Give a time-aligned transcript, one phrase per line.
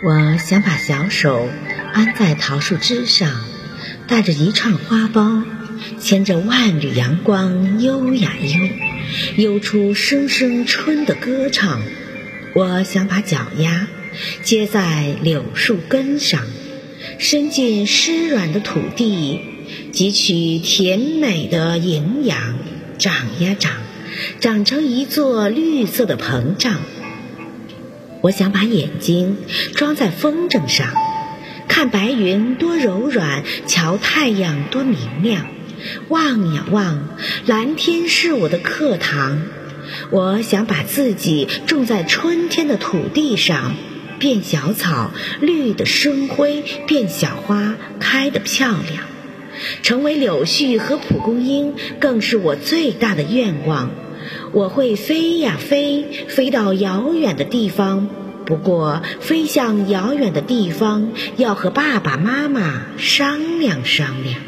[0.00, 1.48] 我想把小手
[1.92, 3.44] 安在桃树枝上，
[4.06, 5.42] 带着一串花苞，
[5.98, 8.32] 牵着万缕阳光，悠呀
[9.36, 11.82] 悠，悠出声声春的歌唱。
[12.54, 13.88] 我想把脚丫
[14.44, 16.42] 接在柳树根上，
[17.18, 19.40] 伸进湿软的土地，
[19.92, 22.56] 汲取甜美的营养，
[22.98, 23.72] 长呀长，
[24.38, 26.76] 长成一座绿色的膨胀。
[28.20, 29.36] 我想把眼睛
[29.74, 30.88] 装在风筝上，
[31.68, 35.46] 看白云多柔软，瞧太阳多明亮。
[36.08, 37.08] 望呀望，
[37.46, 39.42] 蓝天是我的课堂。
[40.10, 43.76] 我想把自己种在春天的土地上，
[44.18, 49.04] 变小草，绿的生辉；变小花，开得漂亮。
[49.82, 53.90] 成为柳絮和蒲公英，更是我最大的愿望。
[54.52, 58.08] 我会飞呀飞，飞到遥远的地方。
[58.44, 64.47] 不过，飞向遥远的地方，要和爸爸妈妈商量商量。